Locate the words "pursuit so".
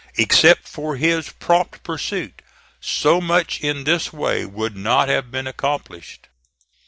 1.83-3.21